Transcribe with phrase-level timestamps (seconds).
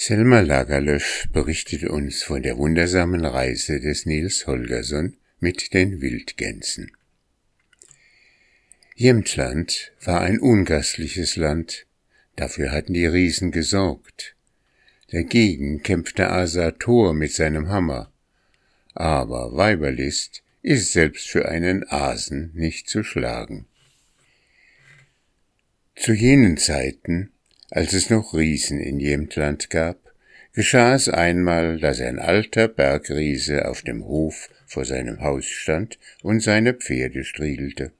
[0.00, 6.92] Selma Lagerlöf berichtet uns von der wundersamen Reise des Nils Holgersson mit den Wildgänsen.
[8.94, 11.84] Jämtland war ein ungastliches Land,
[12.36, 14.36] dafür hatten die Riesen gesorgt.
[15.10, 18.12] Dagegen kämpfte Asa Thor mit seinem Hammer.
[18.94, 23.66] Aber Weiberlist ist selbst für einen Asen nicht zu schlagen.
[25.96, 27.32] Zu jenen Zeiten
[27.70, 29.98] als es noch Riesen in Jämtland gab,
[30.54, 36.40] geschah es einmal, dass ein alter Bergriese auf dem Hof vor seinem Haus stand und
[36.40, 37.92] seine Pferde striegelte.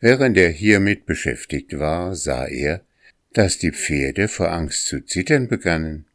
[0.00, 2.84] Während er hiermit beschäftigt war, sah er,
[3.32, 6.06] dass die Pferde vor Angst zu zittern begannen.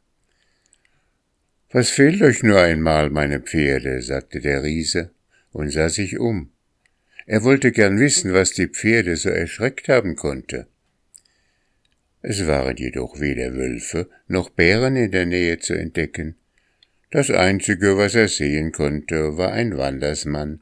[1.71, 4.01] Was fehlt euch nur einmal, meine Pferde?
[4.01, 5.11] sagte der Riese
[5.51, 6.51] und sah sich um.
[7.25, 10.67] Er wollte gern wissen, was die Pferde so erschreckt haben konnte.
[12.29, 16.35] Es waren jedoch weder Wölfe noch Bären in der Nähe zu entdecken.
[17.09, 20.59] Das Einzige, was er sehen konnte, war ein Wandersmann,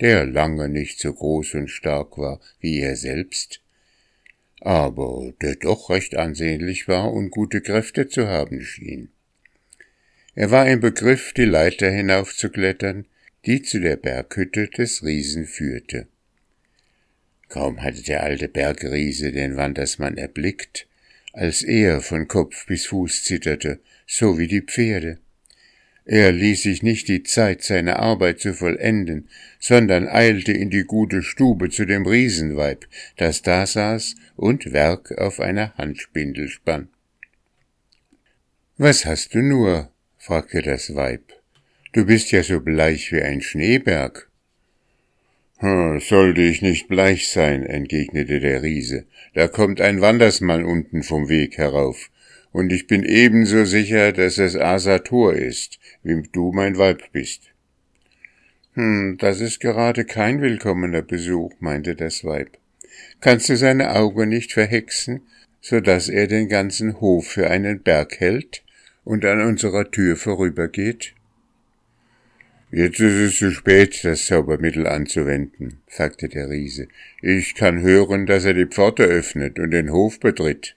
[0.00, 3.60] der lange nicht so groß und stark war wie er selbst,
[4.60, 9.08] aber der doch recht ansehnlich war und gute Kräfte zu haben schien.
[10.36, 13.04] Er war im Begriff, die Leiter hinaufzuklettern,
[13.46, 16.06] die zu der Berghütte des Riesen führte.
[17.48, 20.86] Kaum hatte der alte Bergriese den Wandersmann erblickt,
[21.32, 25.18] als er von Kopf bis Fuß zitterte, so wie die Pferde.
[26.04, 29.28] Er ließ sich nicht die Zeit, seine Arbeit zu vollenden,
[29.60, 32.86] sondern eilte in die gute Stube zu dem Riesenweib,
[33.16, 36.88] das da saß und Werk auf einer Handspindel spann.
[38.76, 39.92] Was hast du nur?
[40.16, 41.32] fragte das Weib.
[41.92, 44.29] Du bist ja so bleich wie ein Schneeberg.
[45.60, 51.28] Hm, sollte ich nicht bleich sein, entgegnete der Riese, da kommt ein Wandersmann unten vom
[51.28, 52.10] Weg herauf,
[52.50, 57.42] und ich bin ebenso sicher, dass es Asator ist, wie du mein Weib bist.
[58.72, 62.56] Hm, das ist gerade kein willkommener Besuch, meinte das Weib.
[63.20, 65.26] Kannst du seine Augen nicht verhexen,
[65.60, 68.64] so dass er den ganzen Hof für einen Berg hält
[69.04, 71.12] und an unserer Tür vorübergeht?
[72.72, 76.86] Jetzt ist es zu spät, das Zaubermittel anzuwenden, sagte der Riese.
[77.20, 80.76] Ich kann hören, dass er die Pforte öffnet und den Hof betritt.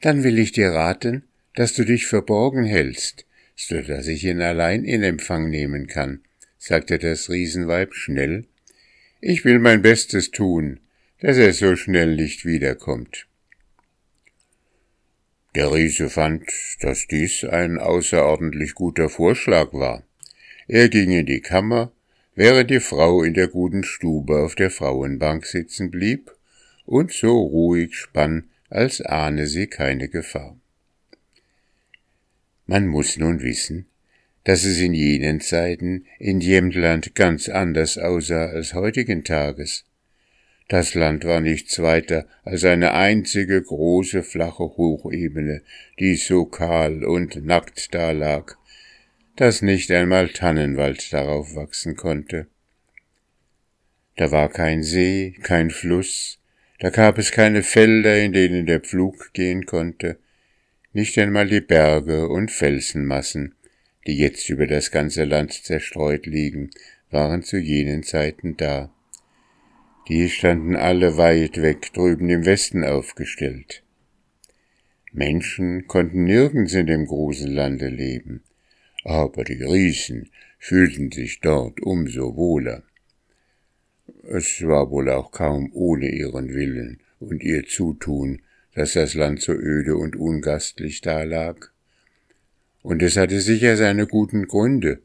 [0.00, 1.24] Dann will ich dir raten,
[1.54, 3.26] dass du dich verborgen hältst,
[3.56, 6.20] so dass ich ihn allein in Empfang nehmen kann,
[6.58, 8.44] sagte das Riesenweib schnell.
[9.20, 10.78] Ich will mein Bestes tun,
[11.20, 13.26] dass er so schnell nicht wiederkommt.
[15.56, 16.48] Der Riese fand,
[16.80, 20.04] dass dies ein außerordentlich guter Vorschlag war.
[20.68, 21.92] Er ging in die Kammer,
[22.34, 26.30] während die Frau in der guten Stube auf der Frauenbank sitzen blieb
[26.86, 30.56] und so ruhig spann, als ahne sie keine Gefahr.
[32.66, 33.86] Man muss nun wissen,
[34.44, 39.84] dass es in jenen Zeiten in Jämtland ganz anders aussah als heutigen Tages.
[40.68, 45.62] Das Land war nichts weiter als eine einzige große flache Hochebene,
[45.98, 48.56] die so kahl und nackt dalag,
[49.40, 52.46] dass nicht einmal Tannenwald darauf wachsen konnte.
[54.16, 56.38] Da war kein See, kein Fluss,
[56.78, 60.18] da gab es keine Felder, in denen der Pflug gehen konnte,
[60.92, 63.54] nicht einmal die Berge und Felsenmassen,
[64.06, 66.68] die jetzt über das ganze Land zerstreut liegen,
[67.10, 68.92] waren zu jenen Zeiten da.
[70.08, 73.84] Die standen alle weit weg drüben im Westen aufgestellt.
[75.12, 78.42] Menschen konnten nirgends in dem großen Lande leben
[79.04, 82.82] aber die Riesen fühlten sich dort umso wohler.
[84.24, 88.42] Es war wohl auch kaum ohne ihren Willen und ihr Zutun,
[88.74, 91.72] dass das Land so öde und ungastlich dalag.
[92.82, 95.00] Und es hatte sicher seine guten Gründe,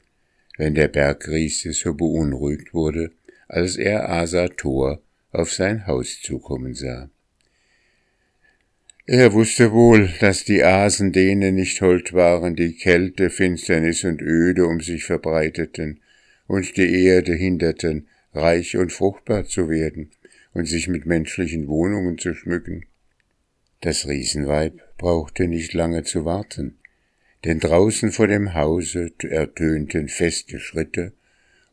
[0.58, 3.12] wenn der Bergriese so beunruhigt wurde,
[3.48, 5.02] als er Asa Thor
[5.32, 7.10] auf sein Haus zukommen sah.
[9.08, 14.66] Er wusste wohl, dass die Asen denen nicht hold waren, die Kälte, Finsternis und Öde
[14.66, 16.00] um sich verbreiteten
[16.48, 20.10] und die Erde hinderten, reich und fruchtbar zu werden
[20.56, 22.86] und sich mit menschlichen Wohnungen zu schmücken.
[23.82, 26.80] Das Riesenweib brauchte nicht lange zu warten,
[27.44, 31.14] denn draußen vor dem Hause ertönten feste Schritte,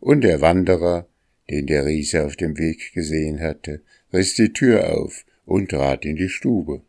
[0.01, 1.09] und der Wanderer,
[1.49, 3.81] den der Riese auf dem Weg gesehen hatte,
[4.13, 6.83] riss die Tür auf und trat in die Stube.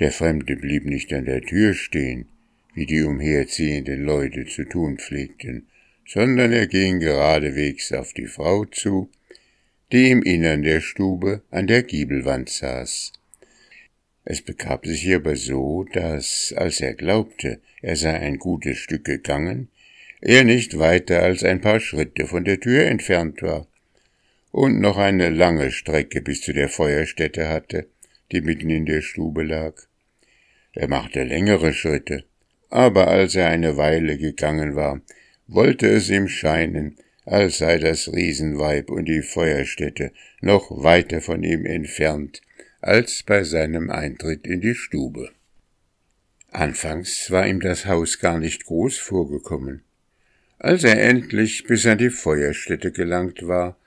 [0.00, 2.26] Der Fremde blieb nicht an der Tür stehen,
[2.74, 5.66] wie die umherziehenden Leute zu tun pflegten,
[6.06, 9.10] sondern er ging geradewegs auf die Frau zu,
[9.92, 13.12] die im Innern der Stube an der Giebelwand saß.
[14.24, 19.68] Es begab sich hierbei so, dass, als er glaubte, er sei ein gutes Stück gegangen,
[20.20, 23.66] er nicht weiter als ein paar Schritte von der Tür entfernt war
[24.52, 27.88] und noch eine lange Strecke bis zu der Feuerstätte hatte,
[28.32, 29.74] die mitten in der Stube lag.
[30.72, 32.24] Er machte längere Schritte,
[32.70, 35.00] aber als er eine Weile gegangen war,
[35.46, 41.66] wollte es ihm scheinen, als sei das Riesenweib und die Feuerstätte noch weiter von ihm
[41.66, 42.40] entfernt
[42.80, 45.30] als bei seinem Eintritt in die Stube.
[46.50, 49.82] Anfangs war ihm das Haus gar nicht groß vorgekommen.
[50.58, 53.78] Als er endlich bis an die Feuerstätte gelangt war,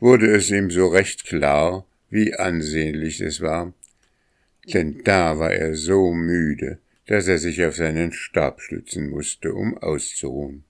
[0.00, 3.72] wurde es ihm so recht klar, wie ansehnlich es war,
[4.66, 9.76] denn da war er so müde, dass er sich auf seinen Stab stützen musste, um
[9.78, 10.64] auszuruhen.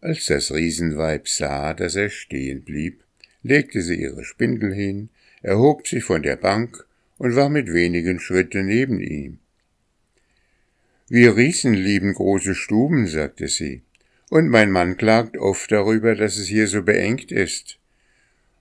[0.00, 3.02] Als das Riesenweib sah, dass er stehen blieb,
[3.42, 5.08] legte sie ihre Spindel hin,
[5.42, 6.86] erhob sich von der Bank
[7.18, 9.38] und war mit wenigen Schritten neben ihm.
[11.08, 13.82] Wir Riesen lieben große Stuben, sagte sie,
[14.30, 17.78] und mein Mann klagt oft darüber, dass es hier so beengt ist.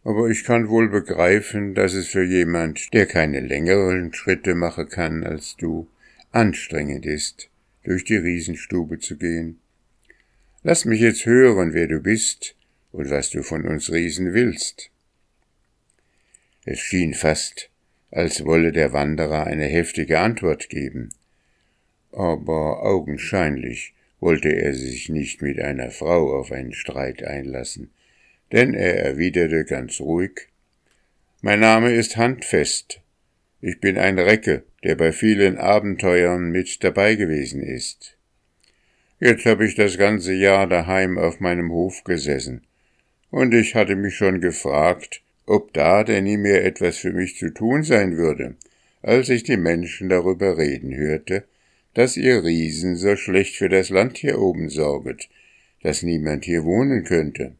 [0.03, 5.23] Aber ich kann wohl begreifen, dass es für jemand, der keine längeren Schritte machen kann
[5.23, 5.87] als du,
[6.31, 7.49] anstrengend ist,
[7.83, 9.59] durch die Riesenstube zu gehen.
[10.61, 12.55] Lass mich jetzt hören, wer du bist
[12.91, 14.89] und was du von uns Riesen willst.
[16.65, 17.69] Es schien fast,
[18.11, 21.09] als wolle der Wanderer eine heftige Antwort geben,
[22.11, 27.91] aber augenscheinlich wollte er sich nicht mit einer Frau auf einen Streit einlassen,
[28.51, 30.49] denn er erwiderte ganz ruhig
[31.41, 33.01] Mein Name ist Handfest.
[33.61, 38.17] Ich bin ein Recke, der bei vielen Abenteuern mit dabei gewesen ist.
[39.19, 42.61] Jetzt habe ich das ganze Jahr daheim auf meinem Hof gesessen,
[43.31, 47.49] und ich hatte mich schon gefragt, ob da denn nie mehr etwas für mich zu
[47.53, 48.55] tun sein würde,
[49.01, 51.45] als ich die Menschen darüber reden hörte,
[51.93, 55.29] dass ihr Riesen so schlecht für das Land hier oben sorget,
[55.81, 57.55] dass niemand hier wohnen könnte.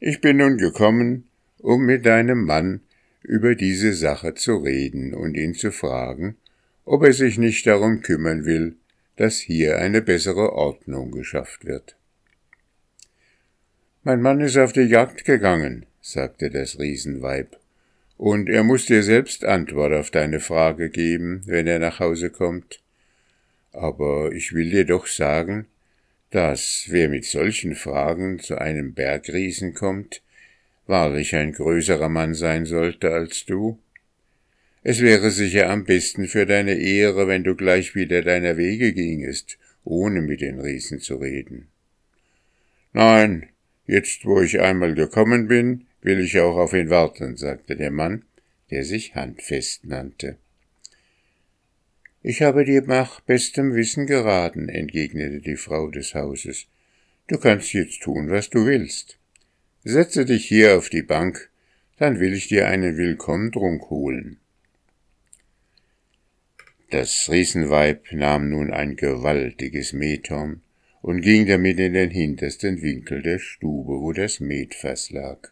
[0.00, 1.24] Ich bin nun gekommen,
[1.58, 2.80] um mit deinem Mann
[3.22, 6.36] über diese Sache zu reden und ihn zu fragen,
[6.84, 8.76] ob er sich nicht darum kümmern will,
[9.16, 11.96] dass hier eine bessere Ordnung geschafft wird.
[14.04, 17.58] Mein Mann ist auf die Jagd gegangen, sagte das Riesenweib,
[18.16, 22.80] und er muss dir selbst Antwort auf deine Frage geben, wenn er nach Hause kommt.
[23.72, 25.66] Aber ich will dir doch sagen,
[26.30, 30.22] dass wer mit solchen Fragen zu einem Bergriesen kommt,
[30.86, 33.78] wahrlich ein größerer Mann sein sollte als du.
[34.82, 39.58] Es wäre sicher am besten für deine Ehre, wenn du gleich wieder deiner Wege gingest,
[39.84, 41.68] ohne mit den Riesen zu reden.
[42.92, 43.48] Nein,
[43.86, 48.24] jetzt wo ich einmal gekommen bin, will ich auch auf ihn warten, sagte der Mann,
[48.70, 50.36] der sich Handfest nannte.
[52.30, 56.66] Ich habe dir nach bestem Wissen geraten, entgegnete die Frau des Hauses.
[57.26, 59.18] Du kannst jetzt tun, was du willst.
[59.82, 61.48] Setze dich hier auf die Bank,
[61.96, 64.36] dann will ich dir einen Willkommendrunk holen.
[66.90, 70.60] Das Riesenweib nahm nun ein gewaltiges Methorn
[71.00, 75.48] und ging damit in den hintersten Winkel der Stube, wo das Metfass lag.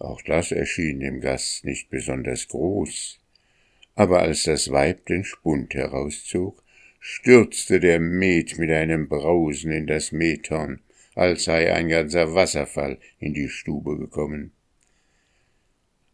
[0.00, 3.20] Auch das erschien dem Gast nicht besonders groß.
[3.96, 6.62] Aber als das Weib den Spund herauszog,
[7.00, 10.80] stürzte der Met mit einem Brausen in das Methorn,
[11.14, 14.52] als sei ein ganzer Wasserfall in die Stube gekommen.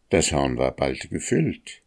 [0.09, 1.81] Das Horn war bald gefüllt.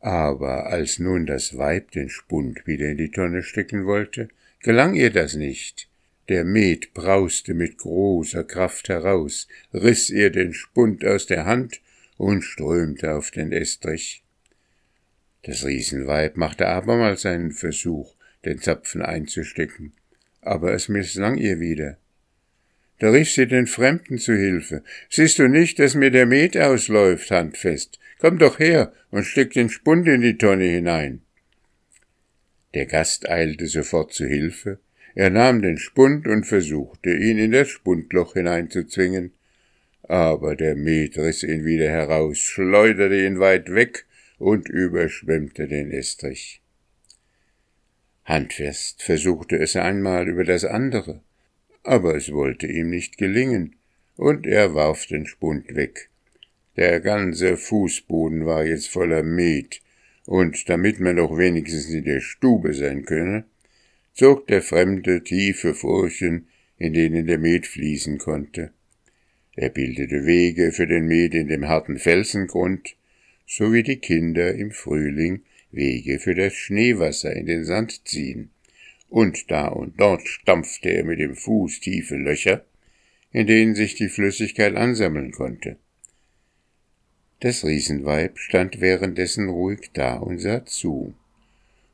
[0.00, 4.28] Aber als nun das Weib den Spund wieder in die Tonne stecken wollte,
[4.60, 5.88] gelang ihr das nicht.
[6.28, 11.82] Der Met brauste mit großer Kraft heraus, riß ihr den Spund aus der Hand
[12.16, 14.21] und strömte auf den Estrich.
[15.44, 19.92] Das Riesenweib machte abermals einen Versuch, den Zapfen einzustecken,
[20.40, 21.98] aber es misslang ihr wieder.
[23.00, 24.84] Da rief sie den Fremden zu Hilfe.
[25.10, 27.98] Siehst du nicht, dass mir der Met ausläuft, handfest?
[28.20, 31.22] Komm doch her und steck den Spund in die Tonne hinein.
[32.74, 34.78] Der Gast eilte sofort zu Hilfe,
[35.14, 39.32] er nahm den Spund und versuchte, ihn in das Spundloch hineinzuzwingen,
[40.04, 44.06] aber der Met riß ihn wieder heraus, schleuderte ihn weit weg
[44.42, 46.60] und überschwemmte den Estrich.
[48.24, 51.22] Handfest versuchte es einmal über das andere,
[51.84, 53.76] aber es wollte ihm nicht gelingen,
[54.16, 56.10] und er warf den Spund weg.
[56.76, 59.80] Der ganze Fußboden war jetzt voller Met,
[60.26, 63.44] und damit man doch wenigstens in der Stube sein könne,
[64.12, 68.72] zog der Fremde tiefe Furchen, in denen der Met fließen konnte.
[69.54, 72.96] Er bildete Wege für den Met in dem harten Felsengrund,
[73.46, 78.50] so wie die Kinder im Frühling Wege für das Schneewasser in den Sand ziehen.
[79.08, 82.64] Und da und dort stampfte er mit dem Fuß tiefe Löcher,
[83.32, 85.76] in denen sich die Flüssigkeit ansammeln konnte.
[87.40, 91.14] Das Riesenweib stand währenddessen ruhig da und sah zu.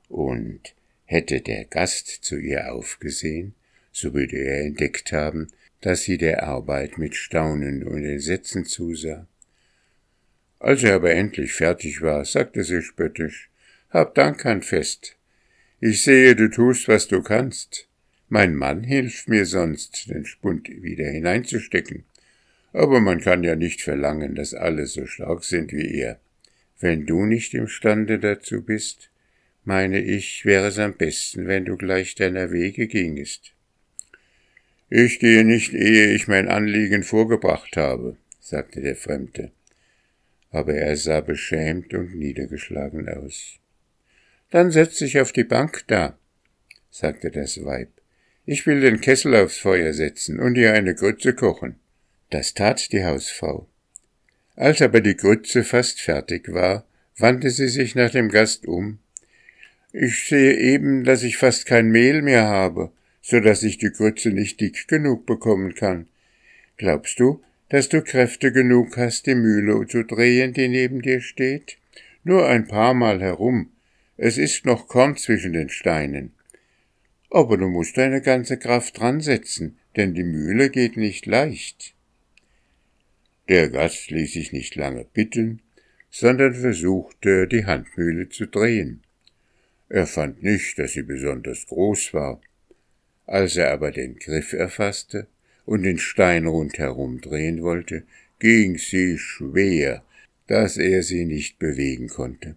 [0.08, 0.74] Und
[1.06, 3.54] hätte der Gast zu ihr aufgesehen,
[3.92, 5.48] so würde er entdeckt haben,
[5.80, 9.26] dass sie der Arbeit mit Staunen und Entsetzen zusah.
[10.60, 13.48] Als er aber endlich fertig war, sagte sie spöttisch,
[13.90, 15.16] Hab Dank an Fest.
[15.80, 17.88] Ich sehe, du tust, was du kannst.
[18.28, 22.04] Mein Mann hilft mir sonst, den Spund wieder hineinzustecken.
[22.72, 26.20] Aber man kann ja nicht verlangen, dass alle so stark sind wie er.
[26.80, 29.10] Wenn du nicht imstande dazu bist,
[29.64, 33.52] meine ich, wäre es am besten, wenn du gleich deiner Wege gingest.
[34.90, 39.52] Ich gehe nicht, ehe ich mein Anliegen vorgebracht habe, sagte der Fremde.
[40.50, 43.58] Aber er sah beschämt und niedergeschlagen aus.
[44.50, 46.18] Dann setz dich auf die Bank da,
[46.90, 47.90] sagte das Weib.
[48.46, 51.76] Ich will den Kessel aufs Feuer setzen und dir eine Grütze kochen.
[52.30, 53.68] Das tat die Hausfrau.
[54.56, 56.86] Als aber die Grütze fast fertig war,
[57.18, 58.98] wandte sie sich nach dem Gast um.
[59.92, 62.90] Ich sehe eben, dass ich fast kein Mehl mehr habe,
[63.20, 66.08] so dass ich die Grütze nicht dick genug bekommen kann.
[66.76, 71.78] Glaubst du, dass du Kräfte genug hast, die Mühle zu drehen, die neben dir steht?
[72.24, 73.70] Nur ein paar Mal herum.
[74.16, 76.32] Es ist noch Korn zwischen den Steinen.
[77.30, 81.94] Aber du musst deine ganze Kraft dran setzen, denn die Mühle geht nicht leicht.
[83.48, 85.60] Der Gast ließ sich nicht lange bitten,
[86.10, 89.02] sondern versuchte, die Handmühle zu drehen.
[89.88, 92.40] Er fand nicht, dass sie besonders groß war,
[93.26, 95.26] als er aber den Griff erfasste
[95.68, 98.04] und den Stein rundherum drehen wollte,
[98.38, 100.02] ging sie schwer,
[100.46, 102.56] dass er sie nicht bewegen konnte.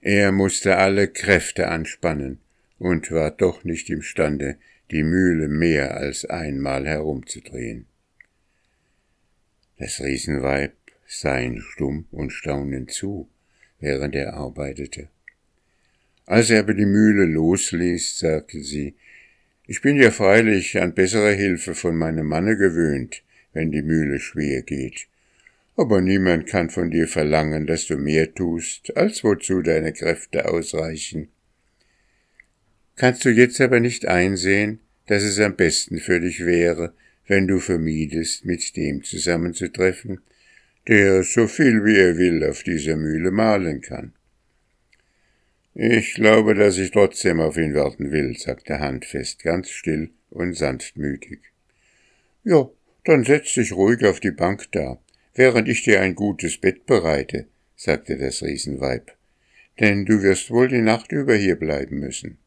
[0.00, 2.40] Er musste alle Kräfte anspannen
[2.80, 4.56] und war doch nicht imstande,
[4.90, 7.86] die Mühle mehr als einmal herumzudrehen.
[9.78, 10.74] Das Riesenweib
[11.06, 13.28] sah ihn stumm und staunend zu,
[13.78, 15.10] während er arbeitete.
[16.24, 18.96] Als er aber die Mühle losließ, sagte sie,
[19.66, 24.62] ich bin ja freilich an bessere Hilfe von meinem Manne gewöhnt, wenn die Mühle schwer
[24.62, 25.08] geht.
[25.76, 31.28] Aber niemand kann von dir verlangen, dass du mehr tust, als wozu deine Kräfte ausreichen.
[32.94, 36.94] Kannst du jetzt aber nicht einsehen, dass es am besten für dich wäre,
[37.26, 40.20] wenn du vermiedest, mit dem zusammenzutreffen,
[40.88, 44.12] der so viel wie er will auf dieser Mühle malen kann.
[45.78, 51.40] Ich glaube, dass ich trotzdem auf ihn warten will, sagte Handfest, ganz still und sanftmütig.
[52.44, 52.70] Ja,
[53.04, 54.98] dann setz dich ruhig auf die Bank da,
[55.34, 59.14] während ich dir ein gutes Bett bereite, sagte das Riesenweib,
[59.78, 62.38] denn du wirst wohl die Nacht über hier bleiben müssen.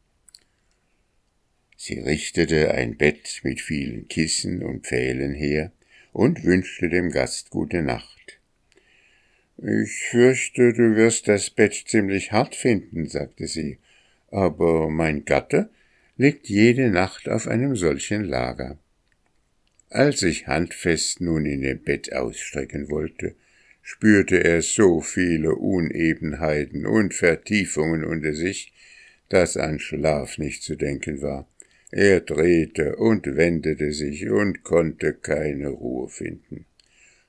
[1.76, 5.70] Sie richtete ein Bett mit vielen Kissen und Pfählen her
[6.12, 8.39] und wünschte dem Gast gute Nacht.
[9.62, 13.78] Ich fürchte, du wirst das Bett ziemlich hart finden, sagte sie,
[14.30, 15.68] aber mein Gatte
[16.16, 18.78] liegt jede Nacht auf einem solchen Lager.
[19.90, 23.34] Als sich Handfest nun in dem Bett ausstrecken wollte,
[23.82, 28.72] spürte er so viele Unebenheiten und Vertiefungen unter sich,
[29.28, 31.46] dass an Schlaf nicht zu denken war.
[31.90, 36.64] Er drehte und wendete sich und konnte keine Ruhe finden.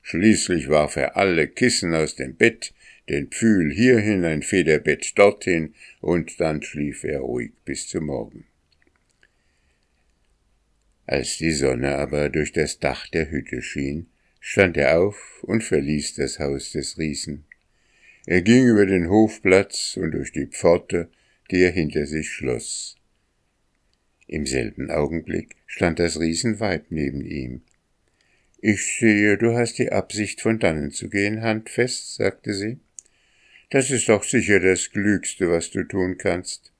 [0.02, 2.74] Schließlich warf er alle Kissen aus dem Bett,
[3.08, 8.44] den Pfühl hierhin, ein Federbett dorthin, und dann schlief er ruhig bis zum Morgen.
[11.06, 14.06] Als die Sonne aber durch das Dach der Hütte schien,
[14.40, 17.44] stand er auf und verließ das Haus des Riesen.
[18.26, 21.10] Er ging über den Hofplatz und durch die Pforte,
[21.50, 22.96] die er hinter sich schloss.
[24.26, 27.62] Im selben Augenblick stand das Riesenweib neben ihm.
[28.64, 32.78] Ich sehe, du hast die Absicht, von dannen zu gehen, handfest, sagte sie.
[33.70, 36.72] Das ist doch sicher das Klügste, was du tun kannst.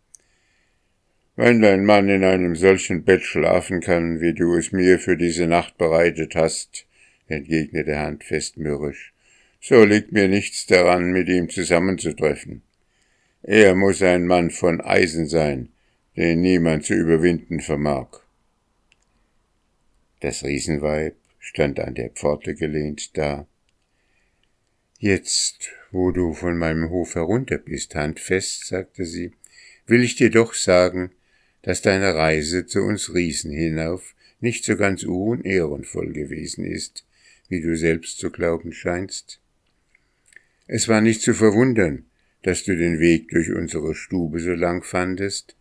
[1.35, 5.49] Wenn dein Mann in einem solchen Bett schlafen kann, wie du es mir für diese
[5.49, 6.87] Nacht bereitet hast,
[7.27, 9.13] entgegnete Handfest mürrisch,
[9.61, 12.63] so liegt mir nichts daran, mit ihm zusammenzutreffen.
[13.43, 15.71] Er muss ein Mann von Eisen sein,
[16.17, 18.21] den niemand zu überwinden vermag.
[20.21, 23.47] Das Riesenweib stand an der Pforte gelehnt da.
[24.99, 29.33] Jetzt, wo du von meinem Hof herunter bist, handfest, sagte sie,
[29.87, 31.11] will ich dir doch sagen,
[31.63, 37.05] dass deine Reise zu uns Riesen hinauf nicht so ganz unehrenvoll gewesen ist,
[37.49, 39.41] wie du selbst zu glauben scheinst.
[40.69, 42.07] Es war nicht zu verwundern,
[42.43, 45.57] dass du den Weg durch unsere Stube so lang fandest,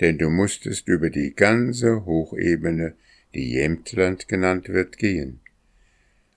[0.00, 2.94] denn du musstest über die ganze Hochebene,
[3.34, 5.40] die Jämtland genannt wird, gehen.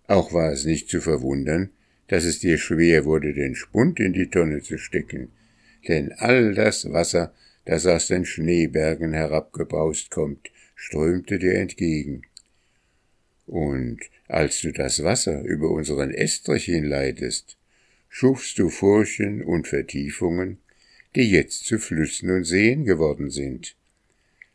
[0.07, 1.69] Auch war es nicht zu verwundern,
[2.07, 5.29] dass es dir schwer wurde, den Spund in die Tonne zu stecken,
[5.87, 7.33] denn all das Wasser,
[7.65, 12.23] das aus den Schneebergen herabgebraust kommt, strömte dir entgegen.
[13.45, 17.57] Und als du das Wasser über unseren Estrich hinleitest,
[18.09, 20.57] schufst du Furchen und Vertiefungen,
[21.15, 23.75] die jetzt zu Flüssen und Seen geworden sind.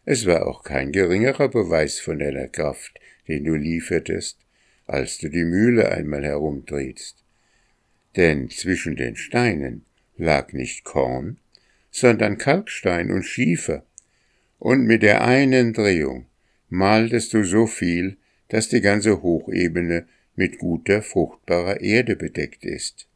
[0.06, 4.38] Es war auch kein geringerer Beweis von deiner Kraft, den du liefertest,
[4.86, 7.24] als du die Mühle einmal herumdrehst.
[8.16, 9.84] Denn zwischen den Steinen
[10.16, 11.38] lag nicht Korn,
[11.90, 13.84] sondern Kalkstein und Schiefer,
[14.58, 16.26] und mit der einen Drehung
[16.68, 18.16] maltest du so viel,
[18.48, 20.06] dass die ganze Hochebene
[20.36, 23.06] mit guter, fruchtbarer Erde bedeckt ist.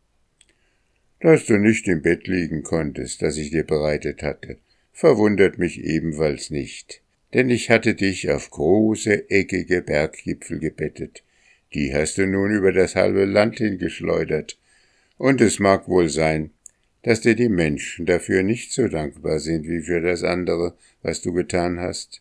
[1.21, 4.59] Dass du nicht im Bett liegen konntest, das ich dir bereitet hatte,
[4.99, 7.03] verwundert mich ebenfalls nicht,
[7.33, 11.23] denn ich hatte dich auf große, eckige Berggipfel gebettet,
[11.73, 14.59] die hast du nun über das halbe Land hingeschleudert,
[15.17, 16.51] und es mag wohl sein,
[17.05, 21.33] dass dir die Menschen dafür nicht so dankbar sind wie für das andere, was du
[21.33, 22.21] getan hast.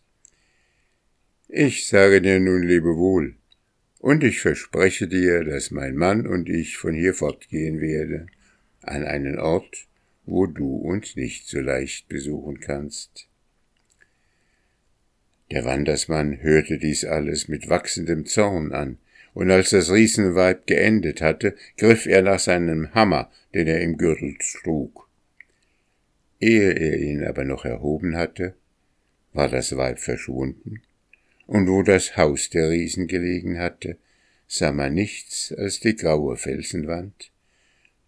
[1.49, 3.37] Ich sage dir nun Lebewohl,
[3.97, 8.29] und ich verspreche dir, dass mein Mann und ich von hier fortgehen werden
[8.83, 9.87] an einen Ort,
[10.27, 13.27] wo du uns nicht so leicht besuchen kannst.
[15.49, 18.97] Der Wandersmann hörte dies alles mit wachsendem Zorn an,
[19.33, 24.35] und als das Riesenweib geendet hatte, griff er nach seinem Hammer, den er im Gürtel
[24.61, 25.07] trug.
[26.39, 28.53] Ehe er ihn aber noch erhoben hatte,
[29.33, 30.81] war das Weib verschwunden,
[31.45, 33.97] und wo das Haus der Riesen gelegen hatte,
[34.47, 37.31] sah man nichts als die graue Felsenwand,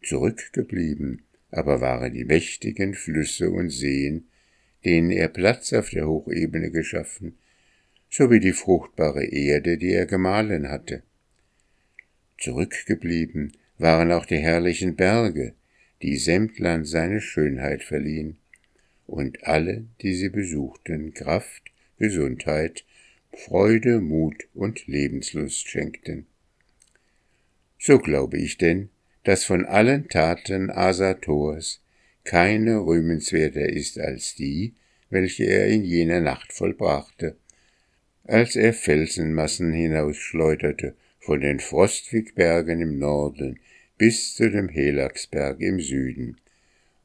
[0.01, 4.27] Zurückgeblieben aber waren die mächtigen Flüsse und Seen,
[4.86, 7.38] denen er Platz auf der Hochebene geschaffen,
[8.09, 11.03] sowie die fruchtbare Erde, die er gemahlen hatte.
[12.38, 15.53] Zurückgeblieben waren auch die herrlichen Berge,
[16.01, 18.38] die Sämtland seine Schönheit verliehen,
[19.05, 22.85] und alle, die sie besuchten, Kraft, Gesundheit,
[23.33, 26.27] Freude, Mut und Lebenslust schenkten.
[27.79, 28.90] So glaube ich denn,
[29.24, 31.82] dass von allen Taten Asators
[32.24, 34.74] keine rühmenswerter ist als die,
[35.10, 37.36] welche er in jener Nacht vollbrachte,
[38.25, 43.60] als er Felsenmassen hinausschleuderte von den Frostwigbergen im Norden
[43.98, 46.38] bis zu dem Helaksberg im Süden,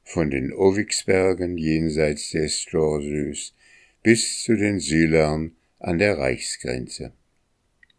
[0.04, 3.54] von den Oviksbergen jenseits des Storsös
[4.02, 7.12] bis zu den Sylern an der Reichsgrenze.